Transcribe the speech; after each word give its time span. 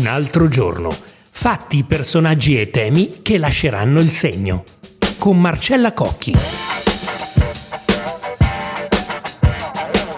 Un 0.00 0.06
altro 0.06 0.48
giorno. 0.48 0.88
Fatti, 1.30 1.84
personaggi 1.84 2.58
e 2.58 2.70
temi 2.70 3.20
che 3.20 3.36
lasceranno 3.36 4.00
il 4.00 4.08
segno. 4.08 4.64
Con 5.18 5.38
Marcella 5.38 5.92
Cocchi. 5.92 6.34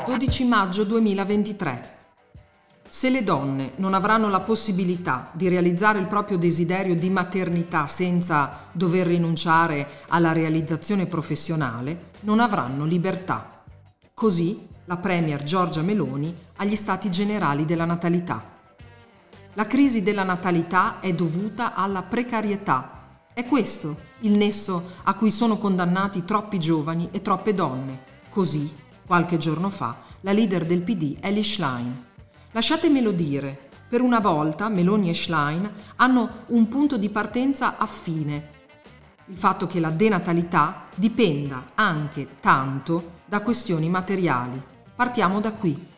12 0.06 0.44
maggio 0.44 0.84
2023. 0.84 1.96
Se 2.88 3.10
le 3.10 3.24
donne 3.24 3.72
non 3.78 3.94
avranno 3.94 4.28
la 4.28 4.38
possibilità 4.38 5.30
di 5.32 5.48
realizzare 5.48 5.98
il 5.98 6.06
proprio 6.06 6.38
desiderio 6.38 6.94
di 6.94 7.10
maternità 7.10 7.88
senza 7.88 8.68
dover 8.70 9.08
rinunciare 9.08 10.02
alla 10.10 10.30
realizzazione 10.30 11.06
professionale, 11.06 12.10
non 12.20 12.38
avranno 12.38 12.84
libertà. 12.84 13.64
Così 14.14 14.64
la 14.84 14.96
Premier 14.98 15.42
Giorgia 15.42 15.82
Meloni 15.82 16.32
agli 16.58 16.76
Stati 16.76 17.10
Generali 17.10 17.64
della 17.64 17.84
Natalità. 17.84 18.51
La 19.54 19.66
crisi 19.66 20.02
della 20.02 20.22
natalità 20.22 20.98
è 21.00 21.12
dovuta 21.12 21.74
alla 21.74 22.02
precarietà. 22.02 23.18
È 23.34 23.44
questo 23.44 24.10
il 24.20 24.32
nesso 24.32 24.92
a 25.02 25.12
cui 25.12 25.30
sono 25.30 25.58
condannati 25.58 26.24
troppi 26.24 26.58
giovani 26.58 27.08
e 27.10 27.20
troppe 27.20 27.52
donne. 27.52 28.02
Così, 28.30 28.72
qualche 29.06 29.36
giorno 29.36 29.68
fa, 29.68 29.94
la 30.20 30.32
leader 30.32 30.64
del 30.64 30.80
PD, 30.80 31.18
Ellie 31.20 31.42
Schlein. 31.42 32.06
Lasciatemelo 32.52 33.10
dire, 33.10 33.68
per 33.90 34.00
una 34.00 34.20
volta 34.20 34.70
Meloni 34.70 35.10
e 35.10 35.14
Schlein 35.14 35.70
hanno 35.96 36.44
un 36.46 36.66
punto 36.68 36.96
di 36.96 37.10
partenza 37.10 37.76
affine. 37.76 38.48
Il 39.26 39.36
fatto 39.36 39.66
che 39.66 39.80
la 39.80 39.90
denatalità 39.90 40.84
dipenda 40.94 41.72
anche 41.74 42.40
tanto 42.40 43.20
da 43.26 43.42
questioni 43.42 43.90
materiali. 43.90 44.62
Partiamo 44.96 45.40
da 45.40 45.52
qui. 45.52 45.90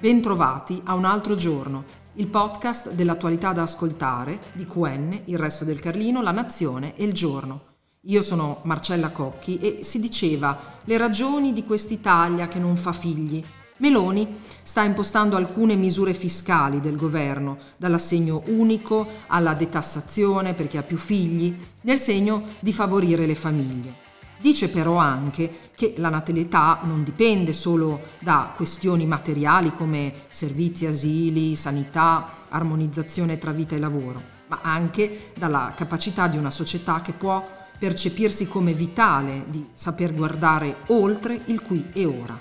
Bentrovati 0.00 0.80
a 0.84 0.94
un 0.94 1.04
altro 1.04 1.36
giorno, 1.36 1.84
il 2.16 2.26
podcast 2.26 2.92
dell'attualità 2.92 3.52
da 3.52 3.62
ascoltare 3.62 4.38
di 4.52 4.66
QN, 4.66 5.22
il 5.26 5.38
resto 5.38 5.64
del 5.64 5.80
Carlino, 5.80 6.22
la 6.22 6.30
Nazione 6.30 6.96
e 6.96 7.04
il 7.04 7.12
Giorno. 7.12 7.74
Io 8.02 8.22
sono 8.22 8.60
Marcella 8.62 9.10
Cocchi 9.10 9.58
e 9.58 9.78
si 9.82 10.00
diceva 10.00 10.78
le 10.84 10.96
ragioni 10.96 11.52
di 11.52 11.64
quest'Italia 11.64 12.48
che 12.48 12.58
non 12.58 12.76
fa 12.76 12.92
figli 12.92 13.44
Meloni 13.78 14.38
sta 14.62 14.82
impostando 14.84 15.36
alcune 15.36 15.76
misure 15.76 16.14
fiscali 16.14 16.80
del 16.80 16.96
governo, 16.96 17.58
dall'assegno 17.76 18.42
unico 18.46 19.06
alla 19.26 19.52
detassazione 19.52 20.54
per 20.54 20.66
chi 20.66 20.78
ha 20.78 20.82
più 20.82 20.96
figli, 20.96 21.54
nel 21.82 21.98
segno 21.98 22.54
di 22.60 22.72
favorire 22.72 23.26
le 23.26 23.34
famiglie. 23.34 24.05
Dice 24.38 24.68
però 24.68 24.96
anche 24.96 25.70
che 25.74 25.94
la 25.96 26.10
natalità 26.10 26.80
non 26.82 27.02
dipende 27.02 27.52
solo 27.52 28.00
da 28.18 28.52
questioni 28.54 29.06
materiali 29.06 29.74
come 29.74 30.12
servizi 30.28 30.86
asili, 30.86 31.56
sanità, 31.56 32.28
armonizzazione 32.48 33.38
tra 33.38 33.52
vita 33.52 33.74
e 33.74 33.78
lavoro, 33.78 34.22
ma 34.48 34.60
anche 34.62 35.32
dalla 35.36 35.72
capacità 35.74 36.28
di 36.28 36.36
una 36.36 36.50
società 36.50 37.00
che 37.00 37.12
può 37.12 37.44
percepirsi 37.78 38.46
come 38.46 38.72
vitale 38.72 39.44
di 39.48 39.66
saper 39.72 40.14
guardare 40.14 40.76
oltre 40.86 41.40
il 41.46 41.60
qui 41.60 41.86
e 41.92 42.04
ora. 42.04 42.38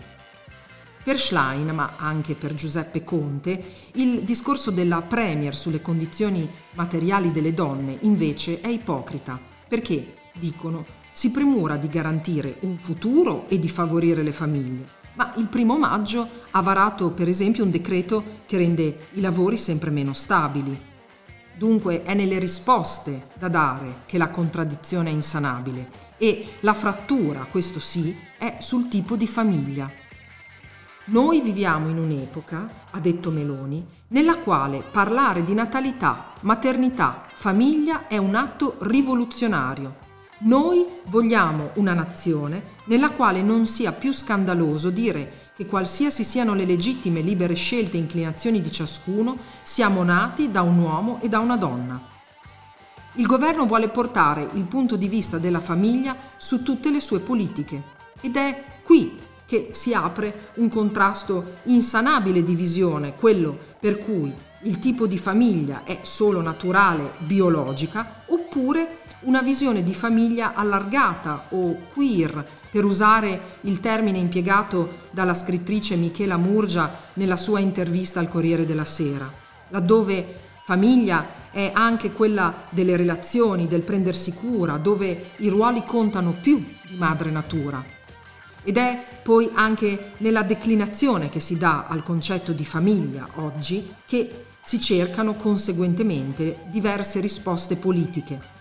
Per 1.03 1.19
Schlein, 1.19 1.69
ma 1.69 1.93
anche 1.97 2.33
per 2.33 2.55
Giuseppe 2.55 3.03
Conte, 3.03 3.63
il 3.93 4.23
discorso 4.23 4.71
della 4.71 5.01
Premier 5.01 5.55
sulle 5.55 5.81
condizioni 5.81 6.49
materiali 6.73 7.31
delle 7.31 7.53
donne 7.53 7.97
invece 8.01 8.59
è 8.59 8.67
ipocrita, 8.69 9.39
perché, 9.67 10.15
dicono, 10.33 11.03
si 11.15 11.31
premura 11.31 11.77
di 11.77 11.87
garantire 11.87 12.57
un 12.63 12.77
futuro 12.77 13.45
e 13.47 13.57
di 13.57 13.69
favorire 13.69 14.21
le 14.21 14.33
famiglie. 14.33 14.85
Ma 15.13 15.33
il 15.37 15.47
primo 15.47 15.77
maggio 15.77 16.27
ha 16.51 16.61
varato 16.61 17.11
per 17.11 17.29
esempio 17.29 17.63
un 17.63 17.71
decreto 17.71 18.41
che 18.45 18.57
rende 18.57 19.07
i 19.13 19.21
lavori 19.21 19.55
sempre 19.55 19.91
meno 19.91 20.11
stabili. 20.11 20.77
Dunque 21.57 22.03
è 22.03 22.13
nelle 22.13 22.37
risposte 22.37 23.27
da 23.39 23.47
dare 23.47 23.99
che 24.07 24.17
la 24.17 24.29
contraddizione 24.29 25.09
è 25.09 25.13
insanabile 25.13 25.89
e 26.17 26.47
la 26.59 26.73
frattura, 26.73 27.47
questo 27.49 27.79
sì, 27.79 28.13
è 28.37 28.57
sul 28.59 28.89
tipo 28.89 29.15
di 29.15 29.25
famiglia. 29.25 29.89
Noi 31.05 31.39
viviamo 31.39 31.87
in 31.87 31.97
un'epoca, 31.97 32.87
ha 32.91 32.99
detto 32.99 33.31
Meloni, 33.31 33.87
nella 34.09 34.35
quale 34.35 34.83
parlare 34.91 35.45
di 35.45 35.53
natalità, 35.53 36.33
maternità, 36.41 37.23
famiglia 37.31 38.07
è 38.07 38.17
un 38.17 38.35
atto 38.35 38.75
rivoluzionario. 38.79 40.03
Noi 40.39 40.85
vogliamo 41.05 41.71
una 41.75 41.93
nazione 41.93 42.73
nella 42.85 43.11
quale 43.11 43.41
non 43.41 43.65
sia 43.67 43.93
più 43.93 44.11
scandaloso 44.11 44.89
dire 44.89 45.43
che 45.55 45.65
qualsiasi 45.65 46.25
siano 46.25 46.53
le 46.53 46.65
legittime 46.65 47.21
libere 47.21 47.53
scelte 47.53 47.95
e 47.95 48.01
inclinazioni 48.01 48.61
di 48.61 48.69
ciascuno, 48.69 49.37
siamo 49.63 50.03
nati 50.03 50.51
da 50.51 50.61
un 50.61 50.77
uomo 50.77 51.21
e 51.21 51.29
da 51.29 51.39
una 51.39 51.55
donna. 51.55 52.13
Il 53.13 53.25
governo 53.25 53.65
vuole 53.65 53.87
portare 53.87 54.49
il 54.55 54.63
punto 54.63 54.97
di 54.97 55.07
vista 55.07 55.37
della 55.37 55.61
famiglia 55.61 56.13
su 56.35 56.63
tutte 56.63 56.91
le 56.91 56.99
sue 56.99 57.19
politiche 57.19 57.81
ed 58.19 58.35
è 58.35 58.61
qui 58.83 59.17
che 59.45 59.69
si 59.71 59.93
apre 59.93 60.49
un 60.55 60.67
contrasto 60.67 61.59
insanabile 61.63 62.43
di 62.43 62.55
visione, 62.55 63.15
quello 63.15 63.57
per 63.79 63.99
cui 63.99 64.33
il 64.63 64.79
tipo 64.79 65.07
di 65.07 65.17
famiglia 65.17 65.85
è 65.85 65.99
solo 66.01 66.41
naturale, 66.41 67.13
biologica, 67.19 68.23
oppure 68.25 69.03
una 69.25 69.41
visione 69.41 69.83
di 69.83 69.93
famiglia 69.93 70.53
allargata 70.53 71.45
o 71.49 71.77
queer, 71.91 72.45
per 72.71 72.83
usare 72.83 73.57
il 73.61 73.79
termine 73.79 74.17
impiegato 74.17 75.03
dalla 75.11 75.33
scrittrice 75.33 75.95
Michela 75.95 76.37
Murgia 76.37 77.03
nella 77.13 77.37
sua 77.37 77.59
intervista 77.59 78.19
al 78.19 78.27
Corriere 78.27 78.65
della 78.65 78.83
Sera, 78.83 79.31
laddove 79.69 80.43
famiglia 80.65 81.43
è 81.51 81.71
anche 81.73 82.11
quella 82.11 82.53
delle 82.69 82.97
relazioni, 82.97 83.67
del 83.67 83.81
prendersi 83.81 84.33
cura, 84.33 84.77
dove 84.77 85.31
i 85.37 85.47
ruoli 85.47 85.85
contano 85.85 86.33
più 86.33 86.57
di 86.87 86.97
madre 86.97 87.31
natura. 87.31 87.83
Ed 88.61 88.77
è 88.77 89.05
poi 89.23 89.49
anche 89.53 90.11
nella 90.17 90.41
declinazione 90.41 91.29
che 91.29 91.39
si 91.39 91.57
dà 91.57 91.85
al 91.87 92.03
concetto 92.03 92.51
di 92.51 92.65
famiglia 92.65 93.27
oggi 93.35 93.93
che 94.05 94.45
si 94.61 94.79
cercano 94.79 95.35
conseguentemente 95.35 96.63
diverse 96.67 97.19
risposte 97.19 97.77
politiche. 97.77 98.54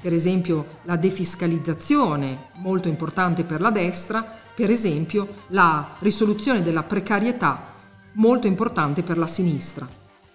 Per 0.00 0.12
esempio 0.12 0.78
la 0.82 0.96
defiscalizzazione, 0.96 2.50
molto 2.54 2.86
importante 2.86 3.42
per 3.42 3.60
la 3.60 3.70
destra, 3.70 4.22
per 4.54 4.70
esempio 4.70 5.44
la 5.48 5.96
risoluzione 5.98 6.62
della 6.62 6.84
precarietà, 6.84 7.74
molto 8.12 8.46
importante 8.46 9.02
per 9.02 9.18
la 9.18 9.26
sinistra. 9.26 9.88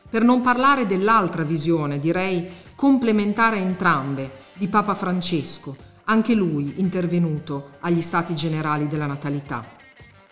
Per 0.10 0.22
non 0.22 0.42
parlare 0.42 0.86
dell'altra 0.86 1.44
visione, 1.44 2.00
direi 2.00 2.50
complementare 2.76 3.58
a 3.58 3.62
entrambe, 3.62 4.42
di 4.54 4.68
Papa 4.68 4.96
Francesco, 4.96 5.76
anche 6.06 6.36
lui 6.36 6.74
intervenuto 6.78 7.72
agli 7.80 8.02
stati 8.02 8.36
generali 8.36 8.88
della 8.88 9.06
natalità. 9.06 9.66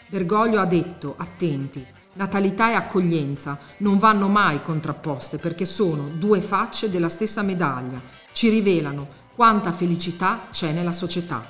Bergoglio 0.08 0.60
ha 0.60 0.66
detto, 0.66 1.16
attenti, 1.18 1.86
natalità 2.14 2.72
e 2.72 2.76
accoglienza 2.76 3.58
non 3.78 3.98
vanno 3.98 4.28
mai 4.28 4.62
contrapposte 4.62 5.38
perché 5.38 5.64
sono 5.64 6.10
due 6.18 6.42
facce 6.42 6.90
della 6.90 7.10
stessa 7.10 7.42
medaglia, 7.42 8.00
ci 8.34 8.50
rivelano 8.50 9.20
quanta 9.42 9.72
felicità 9.72 10.50
c'è 10.52 10.72
nella 10.72 10.92
società. 10.92 11.44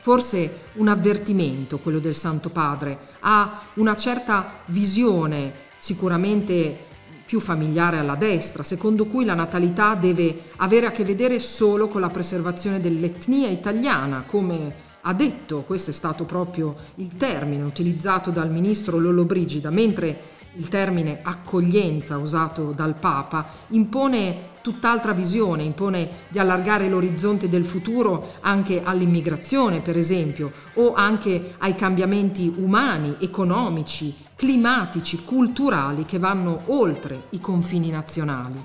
Forse 0.00 0.62
un 0.78 0.88
avvertimento, 0.88 1.78
quello 1.78 2.00
del 2.00 2.16
Santo 2.16 2.50
Padre, 2.50 2.98
ha 3.20 3.60
una 3.74 3.94
certa 3.94 4.62
visione 4.66 5.52
sicuramente 5.76 6.86
più 7.24 7.38
familiare 7.38 7.98
alla 7.98 8.16
destra, 8.16 8.64
secondo 8.64 9.04
cui 9.04 9.24
la 9.24 9.34
natalità 9.34 9.94
deve 9.94 10.46
avere 10.56 10.86
a 10.86 10.90
che 10.90 11.04
vedere 11.04 11.38
solo 11.38 11.86
con 11.86 12.00
la 12.00 12.10
preservazione 12.10 12.80
dell'etnia 12.80 13.46
italiana, 13.46 14.24
come 14.26 14.74
ha 15.02 15.14
detto, 15.14 15.62
questo 15.62 15.90
è 15.90 15.94
stato 15.94 16.24
proprio 16.24 16.74
il 16.96 17.16
termine 17.16 17.62
utilizzato 17.62 18.32
dal 18.32 18.50
ministro 18.50 18.98
Lollobrigida, 18.98 19.70
mentre 19.70 20.37
il 20.56 20.68
termine 20.68 21.20
accoglienza 21.22 22.16
usato 22.16 22.72
dal 22.72 22.94
Papa 22.94 23.46
impone 23.68 24.56
tutt'altra 24.62 25.12
visione, 25.12 25.62
impone 25.62 26.08
di 26.28 26.38
allargare 26.38 26.88
l'orizzonte 26.88 27.48
del 27.48 27.64
futuro 27.64 28.34
anche 28.40 28.82
all'immigrazione, 28.82 29.80
per 29.80 29.96
esempio, 29.96 30.52
o 30.74 30.94
anche 30.94 31.54
ai 31.58 31.74
cambiamenti 31.74 32.52
umani, 32.56 33.16
economici, 33.20 34.14
climatici, 34.34 35.24
culturali 35.24 36.04
che 36.04 36.18
vanno 36.18 36.62
oltre 36.66 37.24
i 37.30 37.40
confini 37.40 37.90
nazionali. 37.90 38.62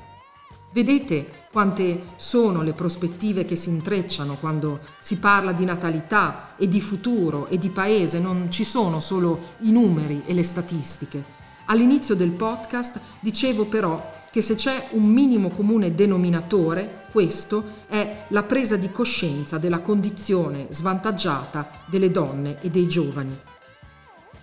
Vedete 0.73 1.41
quante 1.51 2.05
sono 2.15 2.63
le 2.63 2.73
prospettive 2.73 3.45
che 3.45 3.55
si 3.55 3.69
intrecciano 3.69 4.37
quando 4.39 4.79
si 4.99 5.17
parla 5.19 5.51
di 5.51 5.65
natalità 5.65 6.55
e 6.57 6.67
di 6.67 6.81
futuro 6.81 7.47
e 7.47 7.59
di 7.59 7.69
paese, 7.69 8.19
non 8.19 8.49
ci 8.49 8.63
sono 8.63 8.99
solo 8.99 9.39
i 9.59 9.71
numeri 9.71 10.23
e 10.25 10.33
le 10.33 10.43
statistiche. 10.43 11.42
All'inizio 11.65 12.15
del 12.15 12.31
podcast 12.31 12.99
dicevo 13.21 13.65
però 13.65 14.21
che 14.31 14.41
se 14.41 14.55
c'è 14.55 14.87
un 14.91 15.05
minimo 15.05 15.49
comune 15.49 15.93
denominatore, 15.93 17.05
questo 17.11 17.63
è 17.87 18.25
la 18.29 18.43
presa 18.43 18.75
di 18.75 18.91
coscienza 18.91 19.59
della 19.59 19.79
condizione 19.79 20.67
svantaggiata 20.71 21.69
delle 21.85 22.09
donne 22.09 22.59
e 22.61 22.69
dei 22.69 22.87
giovani. 22.87 23.39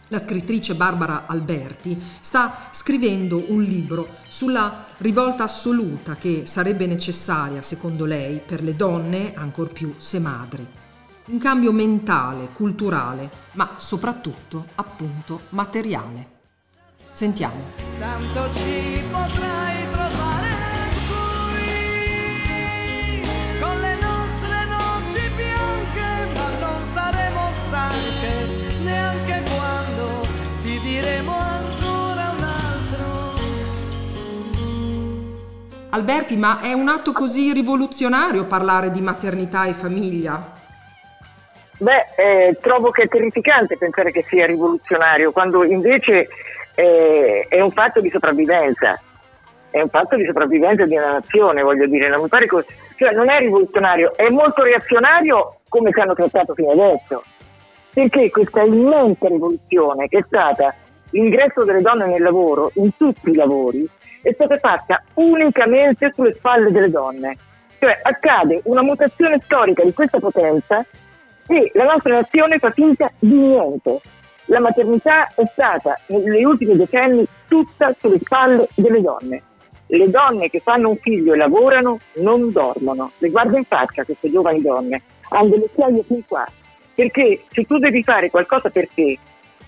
La 0.08 0.18
scrittrice 0.18 0.74
Barbara 0.74 1.26
Alberti 1.26 2.00
sta 2.20 2.68
scrivendo 2.70 3.44
un 3.48 3.62
libro 3.62 4.16
sulla 4.28 4.86
rivolta 4.98 5.44
assoluta 5.44 6.16
che 6.16 6.42
sarebbe 6.46 6.86
necessaria, 6.86 7.60
secondo 7.60 8.06
lei, 8.06 8.40
per 8.44 8.62
le 8.62 8.74
donne, 8.74 9.34
ancor 9.34 9.72
più 9.72 9.94
se 9.98 10.18
madri. 10.18 10.66
Un 11.26 11.38
cambio 11.38 11.70
mentale, 11.70 12.48
culturale, 12.52 13.30
ma 13.52 13.74
soprattutto, 13.76 14.66
appunto, 14.76 15.42
materiale. 15.50 16.38
Sentiamo. 17.20 17.60
Tanto 17.98 18.50
ci 18.54 19.04
potrai 19.10 19.76
trovare 19.92 20.48
qui, 21.52 23.20
con 23.60 23.78
le 23.78 23.94
nostre 24.00 24.64
notti 24.64 25.28
bianche, 25.36 26.32
ma 26.34 26.48
non 26.60 26.82
saremo 26.82 27.50
stanche 27.50 28.46
neanche 28.82 29.42
quando 29.50 30.26
ti 30.62 30.80
diremo 30.80 31.32
ancora 31.36 32.32
un 32.38 32.42
altro. 32.42 33.04
Alberti, 35.90 36.38
ma 36.38 36.60
è 36.62 36.72
un 36.72 36.88
atto 36.88 37.12
così 37.12 37.52
rivoluzionario 37.52 38.46
parlare 38.46 38.90
di 38.90 39.02
maternità 39.02 39.66
e 39.66 39.74
famiglia? 39.74 40.56
Beh, 41.76 42.06
eh, 42.16 42.56
trovo 42.62 42.90
che 42.90 43.02
è 43.02 43.08
terrificante 43.08 43.76
pensare 43.76 44.10
che 44.10 44.24
sia 44.26 44.46
rivoluzionario, 44.46 45.32
quando 45.32 45.64
invece 45.64 46.28
eh, 46.80 47.46
è 47.48 47.60
un 47.60 47.70
fatto 47.72 48.00
di 48.00 48.08
sopravvivenza. 48.10 48.98
È 49.70 49.80
un 49.80 49.88
fatto 49.88 50.16
di 50.16 50.24
sopravvivenza 50.24 50.84
di 50.84 50.96
una 50.96 51.12
nazione, 51.12 51.62
voglio 51.62 51.86
dire, 51.86 52.08
non 52.08 52.22
mi 52.22 52.28
pare 52.28 52.46
così. 52.46 52.66
Cioè, 52.96 53.12
non 53.12 53.28
è 53.28 53.38
rivoluzionario, 53.38 54.16
è 54.16 54.28
molto 54.30 54.62
reazionario 54.62 55.60
come 55.68 55.92
ci 55.92 56.00
hanno 56.00 56.14
trattato 56.14 56.54
fino 56.54 56.70
adesso. 56.70 57.22
Perché 57.92 58.30
questa 58.30 58.62
immensa 58.62 59.28
rivoluzione 59.28 60.08
che 60.08 60.18
è 60.18 60.24
stata 60.26 60.74
l'ingresso 61.10 61.64
delle 61.64 61.82
donne 61.82 62.06
nel 62.06 62.22
lavoro, 62.22 62.70
in 62.74 62.96
tutti 62.96 63.30
i 63.30 63.34
lavori, 63.34 63.88
è 64.22 64.32
stata 64.32 64.58
fatta 64.58 65.02
unicamente 65.14 66.10
sulle 66.14 66.34
spalle 66.34 66.70
delle 66.70 66.90
donne. 66.90 67.36
Cioè 67.78 67.98
accade 68.02 68.60
una 68.64 68.82
mutazione 68.82 69.40
storica 69.44 69.84
di 69.84 69.92
questa 69.92 70.18
potenza 70.18 70.84
e 71.46 71.70
la 71.74 71.84
nostra 71.84 72.14
nazione 72.14 72.58
fa 72.58 72.70
finta 72.70 73.10
di 73.18 73.34
niente. 73.34 74.00
La 74.50 74.58
maternità 74.58 75.32
è 75.36 75.44
stata 75.52 75.96
negli 76.06 76.42
ultimi 76.42 76.74
decenni 76.74 77.24
tutta 77.46 77.94
sulle 78.00 78.18
spalle 78.18 78.66
delle 78.74 79.00
donne. 79.00 79.42
Le 79.86 80.10
donne 80.10 80.50
che 80.50 80.58
fanno 80.58 80.88
un 80.88 80.96
figlio 80.96 81.34
e 81.34 81.36
lavorano 81.36 82.00
non 82.14 82.50
dormono. 82.50 83.12
Le 83.18 83.30
guardo 83.30 83.56
in 83.56 83.64
faccia 83.64 84.02
queste 84.02 84.28
giovani 84.28 84.60
donne, 84.60 85.02
hanno 85.28 85.50
delle 85.50 85.64
occhiaie 85.66 86.02
fin 86.02 86.26
qua. 86.26 86.44
Perché 86.96 87.44
se 87.48 87.62
tu 87.62 87.78
devi 87.78 88.02
fare 88.02 88.28
qualcosa 88.28 88.70
per 88.70 88.88
te, 88.92 89.16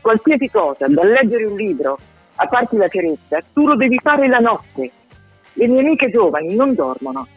qualsiasi 0.00 0.50
cosa, 0.50 0.88
da 0.88 1.04
leggere 1.04 1.44
un 1.44 1.54
libro 1.56 1.96
a 2.34 2.48
farti 2.48 2.76
la 2.76 2.88
ceretta, 2.88 3.38
tu 3.52 3.68
lo 3.68 3.76
devi 3.76 4.00
fare 4.02 4.26
la 4.26 4.40
notte. 4.40 4.90
Le 5.52 5.66
mie 5.68 5.78
amiche 5.78 6.10
giovani 6.10 6.56
non 6.56 6.74
dormono. 6.74 7.28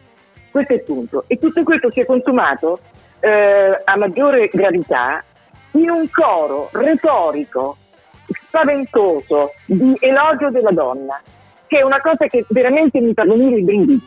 Questo 0.50 0.72
è 0.72 0.76
il 0.76 0.82
punto. 0.82 1.22
E 1.28 1.38
tutto 1.38 1.62
questo 1.62 1.92
si 1.92 2.00
è 2.00 2.04
consumato 2.04 2.80
eh, 3.20 3.82
a 3.84 3.96
maggiore 3.96 4.48
gravità 4.48 5.22
in 5.76 5.90
un 5.90 6.08
coro 6.10 6.68
retorico 6.72 7.76
spaventoso 8.46 9.52
di 9.66 9.96
elogio 10.00 10.50
della 10.50 10.72
donna, 10.72 11.20
che 11.66 11.78
è 11.78 11.82
una 11.82 12.00
cosa 12.00 12.26
che 12.26 12.44
veramente 12.48 13.00
mi 13.00 13.12
fa 13.12 13.24
venire 13.24 13.58
i 13.58 13.62
brividi, 13.62 14.00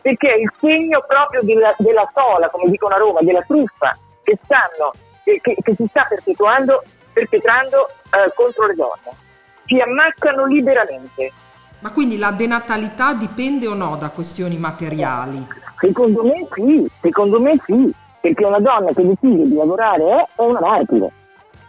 perché 0.00 0.32
è 0.32 0.38
il 0.38 0.52
segno 0.58 1.04
proprio 1.06 1.42
della, 1.42 1.74
della 1.78 2.08
sola, 2.14 2.48
come 2.48 2.70
dicono 2.70 2.94
a 2.94 2.98
Roma, 2.98 3.20
della 3.22 3.42
truffa 3.42 3.96
che, 4.22 4.38
stanno, 4.44 4.92
che, 5.24 5.40
che, 5.42 5.56
che 5.62 5.74
si 5.74 5.86
sta 5.88 6.06
perpetuando, 6.08 6.82
perpetrando 7.12 7.88
eh, 7.88 8.32
contro 8.34 8.66
le 8.66 8.74
donne. 8.74 9.28
Si 9.66 9.78
ammaccano 9.78 10.46
liberamente. 10.46 11.32
Ma 11.80 11.92
quindi 11.92 12.18
la 12.18 12.30
denatalità 12.30 13.14
dipende 13.14 13.66
o 13.66 13.74
no 13.74 13.96
da 13.96 14.10
questioni 14.10 14.58
materiali? 14.58 15.46
Secondo 15.78 16.22
me 16.24 16.46
sì, 16.52 16.90
secondo 17.00 17.40
me 17.40 17.56
sì 17.64 17.94
perché 18.20 18.44
una 18.44 18.60
donna 18.60 18.92
che 18.92 19.06
decide 19.06 19.44
di 19.44 19.54
lavorare 19.54 20.04
è, 20.04 20.42
una 20.42 20.60
martire. 20.60 21.10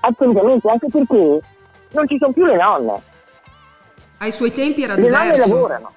Assolutamente, 0.02 0.70
anche 0.70 0.88
perché 0.92 1.40
non 1.92 2.08
ci 2.08 2.18
sono 2.18 2.34
più 2.34 2.46
le 2.46 2.58
nonne. 2.58 3.02
Ai 4.18 4.32
suoi 4.32 4.54
tempi 4.54 4.84
era 4.84 4.96
le 4.96 5.02
diverso. 5.02 5.24
Le 5.24 5.30
nonne 5.30 5.48
lavorano. 5.48 5.92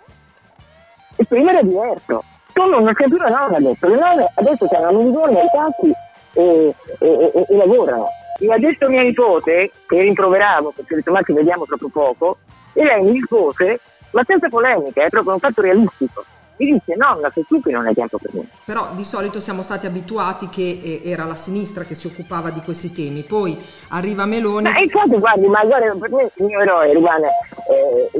E 1.17 1.25
prima 1.25 1.51
era 1.51 1.62
diverso. 1.62 2.25
Tu 2.53 2.65
non 2.65 2.93
c'è 2.93 3.05
più 3.05 3.17
la 3.17 3.29
nonna 3.29 3.56
adesso. 3.56 3.89
Le 3.89 3.97
nonne 3.97 4.33
adesso 4.35 4.69
hanno 4.71 4.99
un 4.99 5.06
milione 5.06 5.41
ai 5.41 5.49
tassi 5.51 5.93
e, 6.35 6.75
e, 6.99 7.33
e, 7.35 7.47
e, 7.49 7.56
lavorano. 7.56 8.09
Mi 8.41 8.53
ha 8.53 8.59
detto 8.59 8.89
mia 8.89 9.03
nipote, 9.03 9.71
che 9.87 10.01
rimproveravo 10.03 10.73
perché 10.75 10.95
ho 10.95 10.97
detto 10.97 11.12
ma 11.12 11.23
ci 11.23 11.33
vediamo 11.33 11.65
troppo 11.65 11.89
poco, 11.89 12.39
e 12.73 12.83
lei 12.83 13.03
mi 13.03 13.12
rispose, 13.12 13.81
ma 14.11 14.23
senza 14.27 14.49
polemica, 14.49 15.05
è 15.05 15.09
proprio 15.09 15.35
un 15.35 15.39
fatto 15.39 15.62
realistico 15.62 16.25
mi 16.56 16.73
dice 16.73 16.95
nonna 16.97 17.31
se 17.33 17.45
tu 17.47 17.61
che 17.61 17.71
non 17.71 17.87
hai 17.87 17.95
tempo 17.95 18.19
per 18.19 18.31
me. 18.35 18.47
Però 18.65 18.91
di 18.93 19.05
solito 19.05 19.41
siamo 19.41 19.62
stati 19.62 19.87
abituati 19.87 20.49
che 20.49 20.81
eh, 20.83 21.11
era 21.11 21.25
la 21.25 21.37
sinistra 21.37 21.85
che 21.85 21.95
si 21.95 22.06
occupava 22.06 22.51
di 22.51 22.61
questi 22.61 22.93
temi, 22.93 23.23
poi 23.23 23.56
arriva 23.89 24.25
Meloni... 24.25 24.71
Ma 24.71 24.79
infatti 24.79 25.19
guardi, 25.19 25.47
ma 25.47 25.65
guarda, 25.65 25.95
per 25.99 26.11
me 26.11 26.31
il 26.35 26.45
mio 26.45 26.61
eroe 26.61 26.93
rimane, 26.93 27.29
eh, 27.71 28.11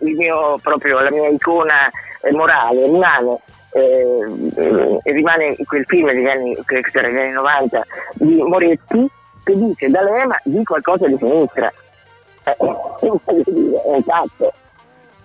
il 0.00 0.16
mio, 0.16 0.58
proprio, 0.62 1.00
la 1.00 1.10
mia 1.10 1.28
icona 1.28 1.90
eh, 2.20 2.32
morale, 2.32 2.86
rimane 2.86 3.38
eh, 3.72 5.00
rimane 5.04 5.56
quel 5.64 5.84
film 5.86 6.12
degli 6.12 6.26
anni, 6.26 6.54
che 6.66 6.82
era 6.92 7.08
negli 7.08 7.18
anni 7.18 7.32
90 7.32 7.86
di 8.14 8.42
Moretti 8.42 9.10
che 9.44 9.56
dice 9.56 9.88
D'Alema 9.88 10.38
di 10.44 10.62
qualcosa 10.62 11.06
di 11.06 11.16
sinistra. 11.18 11.72
Eh, 12.44 12.56
è 12.60 13.08
un 13.08 14.02
fatto. 14.02 14.52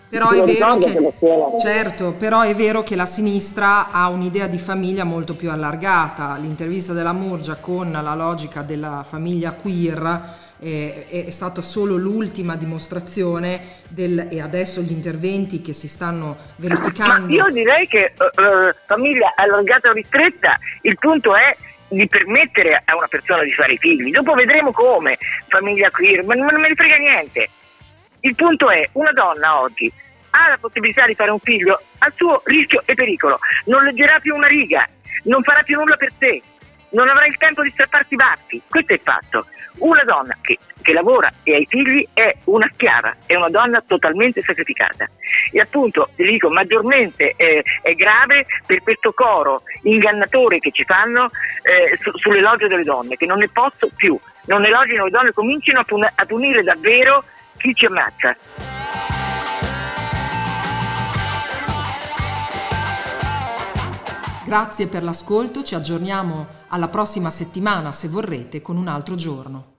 Però 0.10 0.30
è, 0.30 0.42
vero 0.44 0.78
che, 0.78 1.14
certo, 1.60 2.14
però 2.14 2.42
è 2.42 2.56
vero 2.56 2.82
che 2.82 2.96
la 2.96 3.06
sinistra 3.06 3.92
ha 3.92 4.08
un'idea 4.08 4.48
di 4.48 4.58
famiglia 4.58 5.04
molto 5.04 5.36
più 5.36 5.52
allargata. 5.52 6.38
L'intervista 6.40 6.94
della 6.94 7.12
Murgia 7.12 7.56
con 7.56 7.92
la 7.92 8.16
logica 8.16 8.62
della 8.62 9.04
famiglia 9.06 9.52
queer 9.52 10.46
è, 10.60 11.06
è 11.10 11.30
stata 11.30 11.62
solo 11.62 11.98
l'ultima 11.98 12.56
dimostrazione 12.56 13.60
del, 13.90 14.28
e 14.30 14.42
adesso 14.42 14.82
gli 14.82 14.92
interventi 14.92 15.62
che 15.62 15.74
si 15.74 15.90
stanno 15.90 16.38
verificando. 16.56 17.28
Ma 17.28 17.34
io 17.34 17.50
direi 17.52 17.86
che 17.88 18.14
uh, 18.18 18.74
famiglia 18.86 19.34
allargata 19.36 19.90
o 19.90 19.92
ristretta, 19.92 20.58
il 20.84 20.98
punto 20.98 21.36
è 21.36 21.56
di 21.90 22.08
permettere 22.08 22.82
a 22.84 22.96
una 22.96 23.08
persona 23.08 23.44
di 23.44 23.52
fare 23.52 23.74
i 23.74 23.78
figli. 23.78 24.12
Dopo 24.12 24.34
vedremo 24.34 24.72
come, 24.72 25.18
famiglia 25.48 25.90
queer, 25.90 26.24
ma 26.24 26.34
non 26.34 26.46
me 26.46 26.70
ne 26.70 26.76
frega 26.76 26.96
niente. 26.96 27.50
Il 28.28 28.36
punto 28.36 28.70
è, 28.70 28.86
una 28.92 29.14
donna 29.14 29.62
oggi 29.62 29.90
ha 30.32 30.50
la 30.50 30.58
possibilità 30.58 31.06
di 31.06 31.16
fare 31.16 31.32
un 31.32 31.40
figlio 31.40 31.82
a 32.00 32.12
suo 32.14 32.42
rischio 32.44 32.82
e 32.84 32.94
pericolo, 32.94 33.40
non 33.68 33.86
leggerà 33.86 34.20
più 34.20 34.36
una 34.36 34.48
riga, 34.48 34.86
non 35.24 35.42
farà 35.44 35.64
più 35.64 35.78
nulla 35.78 35.96
per 35.96 36.12
sé, 36.20 36.42
non 36.90 37.08
avrà 37.08 37.26
il 37.26 37.38
tempo 37.38 37.64
di 37.64 37.70
strapparsi 37.70 38.16
i 38.16 38.18
baffi. 38.18 38.62
Questo 38.68 38.92
è 38.92 38.96
il 38.96 39.02
fatto. 39.02 39.46
Una 39.78 40.04
donna 40.04 40.36
che, 40.42 40.58
che, 40.82 40.92
lavora 40.92 41.32
e 41.44 41.54
ha 41.54 41.58
i 41.58 41.66
figli 41.70 42.06
è 42.14 42.36
una 42.46 42.70
schiava, 42.74 43.16
è 43.26 43.36
una 43.36 43.50
donna 43.50 43.82
totalmente 43.88 44.42
sacrificata. 44.42 45.08
E 45.54 45.62
appunto, 45.62 46.10
ti 46.18 46.26
dico, 46.26 46.50
maggiormente 46.50 47.34
eh, 47.38 47.64
è 47.82 47.94
grave 47.94 48.46
per 48.66 48.84
questo 48.84 49.14
coro 49.14 49.62
ingannatore 49.84 50.60
che 50.60 50.72
ci 50.72 50.84
fanno 50.84 51.30
eh, 51.62 51.98
su, 52.02 52.12
sull'elogio 52.18 52.68
delle 52.68 52.84
donne, 52.84 53.16
che 53.16 53.26
non 53.26 53.38
ne 53.38 53.48
posso 53.48 53.90
più. 53.96 54.20
Non 54.48 54.66
elogino 54.66 55.06
le 55.06 55.12
donne, 55.12 55.32
cominciano 55.32 55.80
a, 55.80 55.84
pun- 55.84 56.12
a 56.14 56.26
punire 56.26 56.62
davvero 56.64 57.24
chi 57.58 57.74
ci. 57.74 57.88
Grazie 64.46 64.88
per 64.88 65.04
l'ascolto, 65.04 65.62
ci 65.62 65.76
aggiorniamo 65.76 66.48
alla 66.70 66.88
prossima 66.88 67.30
settimana 67.30 67.92
se 67.92 68.08
vorrete 68.08 68.62
con 68.62 68.78
un 68.78 68.88
altro 68.88 69.16
giorno. 69.16 69.77